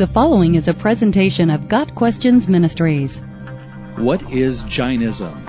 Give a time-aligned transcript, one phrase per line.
[0.00, 3.18] The following is a presentation of Got Questions Ministries.
[3.96, 5.46] What is Jainism?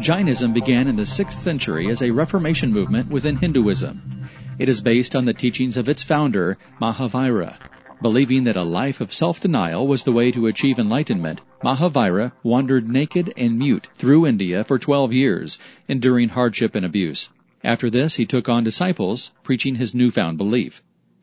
[0.00, 4.28] Jainism began in the 6th century as a Reformation movement within Hinduism.
[4.58, 7.54] It is based on the teachings of its founder, Mahavira.
[8.02, 13.32] Believing that a life of self-denial was the way to achieve enlightenment, Mahavira wandered naked
[13.34, 15.58] and mute through India for 12 years,
[15.88, 17.30] enduring hardship and abuse.
[17.64, 20.82] After this, he took on disciples, preaching his newfound belief.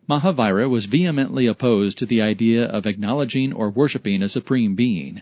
[0.09, 5.21] Mahavira was vehemently opposed to the idea of acknowledging or worshipping a supreme being.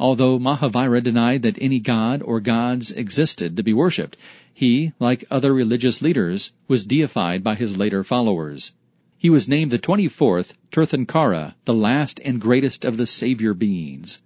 [0.00, 4.16] Although Mahavira denied that any god or gods existed to be worshipped,
[4.54, 8.72] he, like other religious leaders, was deified by his later followers.
[9.18, 14.22] He was named the 24th Tirthankara, the last and greatest of the savior beings.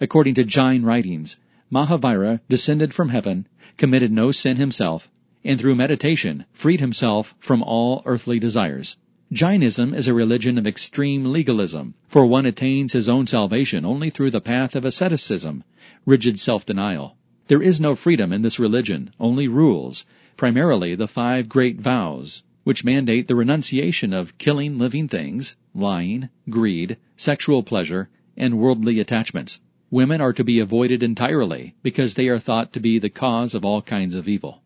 [0.00, 1.38] According to Jain writings,
[1.72, 3.46] Mahavira descended from heaven,
[3.78, 5.10] committed no sin himself,
[5.42, 8.98] and through meditation freed himself from all earthly desires.
[9.32, 14.32] Jainism is a religion of extreme legalism, for one attains his own salvation only through
[14.32, 15.62] the path of asceticism,
[16.04, 17.16] rigid self-denial.
[17.46, 20.04] There is no freedom in this religion, only rules,
[20.36, 26.96] primarily the five great vows, which mandate the renunciation of killing living things, lying, greed,
[27.16, 29.60] sexual pleasure, and worldly attachments.
[29.92, 33.64] Women are to be avoided entirely because they are thought to be the cause of
[33.64, 34.62] all kinds of evil.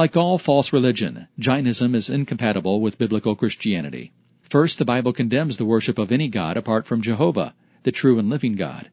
[0.00, 4.12] Like all false religion, Jainism is incompatible with biblical Christianity.
[4.40, 8.30] First, the Bible condemns the worship of any god apart from Jehovah, the true and
[8.30, 8.90] living God.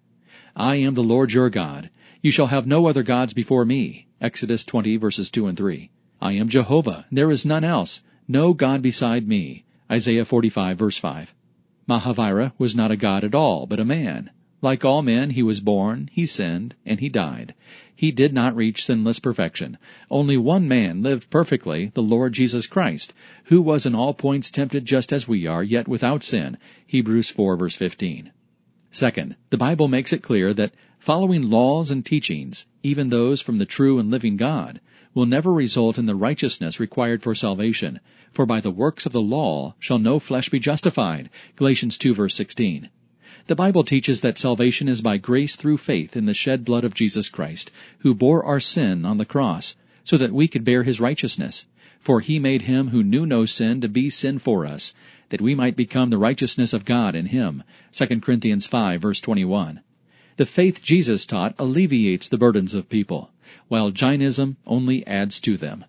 [0.53, 1.89] I am the Lord your God.
[2.22, 4.08] You shall have no other gods before me.
[4.19, 5.89] Exodus 20 verses 2 and 3.
[6.22, 7.05] I am Jehovah.
[7.09, 8.03] There is none else.
[8.28, 9.63] No God beside me.
[9.89, 11.33] Isaiah 45 verse 5.
[11.88, 14.30] Mahavira was not a god at all, but a man.
[14.61, 17.53] Like all men, he was born, he sinned, and he died.
[18.00, 19.80] He did not reach sinless perfection.
[20.12, 23.12] Only one man lived perfectly, the Lord Jesus Christ,
[23.45, 26.59] who was in all points tempted just as we are, yet without sin.
[26.86, 28.30] Hebrews 4 verse 15.
[28.92, 33.66] Second, the Bible makes it clear that following laws and teachings, even those from the
[33.66, 34.79] true and living God,
[35.16, 38.00] will never result in the righteousness required for salvation.
[38.31, 41.31] For by the works of the law shall no flesh be justified.
[41.56, 42.90] Galatians 2 verse 16.
[43.47, 46.94] The Bible teaches that salvation is by grace through faith in the shed blood of
[46.94, 51.00] Jesus Christ, who bore our sin on the cross, so that we could bear his
[51.00, 51.66] righteousness.
[51.97, 54.94] For he made him who knew no sin to be sin for us,
[55.30, 57.63] that we might become the righteousness of God in him.
[57.94, 59.79] 2 Corinthians 5 verse 21.
[60.35, 63.31] The faith Jesus taught alleviates the burdens of people,
[63.69, 65.85] while Jainism only adds to them.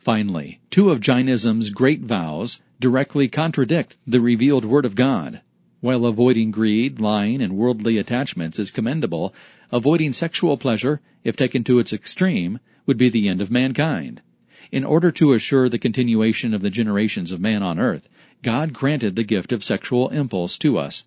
[0.00, 5.40] Finally, two of Jainism's great vows directly contradict the revealed Word of God.
[5.80, 9.34] While avoiding greed, lying, and worldly attachments is commendable,
[9.70, 14.22] avoiding sexual pleasure, if taken to its extreme, would be the end of mankind.
[14.72, 18.08] In order to assure the continuation of the generations of man on earth,
[18.42, 21.04] God granted the gift of sexual impulse to us.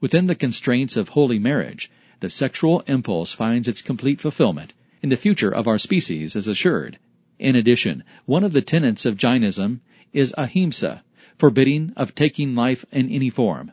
[0.00, 1.90] Within the constraints of holy marriage,
[2.20, 4.72] the sexual impulse finds its complete fulfillment,
[5.02, 6.98] and the future of our species is assured.
[7.38, 9.82] In addition, one of the tenets of Jainism
[10.14, 11.04] is ahimsa,
[11.36, 13.72] forbidding of taking life in any form.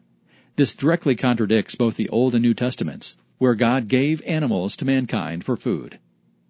[0.55, 5.43] This directly contradicts both the Old and New Testaments, where God gave animals to mankind
[5.43, 5.97] for food.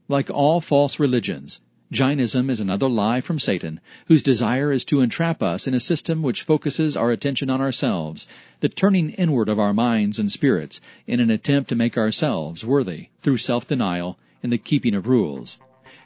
[0.10, 5.42] Like all false religions, Jainism is another lie from Satan, whose desire is to entrap
[5.42, 8.28] us in a system which focuses our attention on ourselves,
[8.60, 13.08] the turning inward of our minds and spirits in an attempt to make ourselves worthy
[13.22, 15.60] through self-denial and the keeping of rules.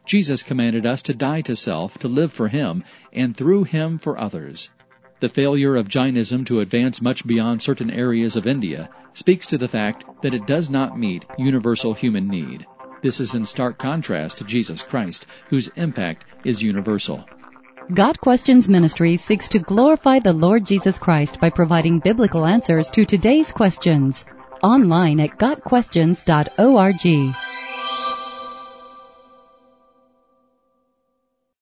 [0.05, 4.19] Jesus commanded us to die to self, to live for Him, and through Him for
[4.19, 4.69] others.
[5.19, 9.67] The failure of Jainism to advance much beyond certain areas of India speaks to the
[9.67, 12.67] fact that it does not meet universal human need.
[13.01, 17.25] This is in stark contrast to Jesus Christ, whose impact is universal.
[17.93, 23.05] Got Questions Ministry seeks to glorify the Lord Jesus Christ by providing biblical answers to
[23.05, 24.23] today's questions.
[24.61, 27.46] Online at GotQuestions.org.